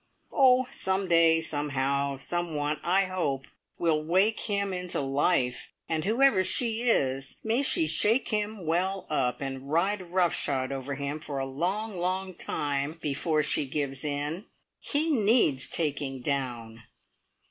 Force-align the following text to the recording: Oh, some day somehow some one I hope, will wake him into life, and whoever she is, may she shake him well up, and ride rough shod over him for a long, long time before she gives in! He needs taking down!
Oh, 0.33 0.65
some 0.71 1.07
day 1.07 1.39
somehow 1.41 2.17
some 2.17 2.55
one 2.55 2.79
I 2.81 3.05
hope, 3.05 3.45
will 3.77 4.03
wake 4.03 4.39
him 4.39 4.73
into 4.73 4.99
life, 4.99 5.69
and 5.87 6.03
whoever 6.05 6.43
she 6.43 6.89
is, 6.89 7.37
may 7.43 7.61
she 7.61 7.85
shake 7.85 8.29
him 8.29 8.65
well 8.65 9.05
up, 9.11 9.41
and 9.41 9.69
ride 9.69 10.11
rough 10.11 10.33
shod 10.33 10.71
over 10.71 10.95
him 10.95 11.19
for 11.19 11.37
a 11.37 11.45
long, 11.45 11.99
long 11.99 12.33
time 12.33 12.97
before 12.99 13.43
she 13.43 13.65
gives 13.67 14.03
in! 14.03 14.45
He 14.79 15.11
needs 15.11 15.69
taking 15.69 16.21
down! 16.23 16.81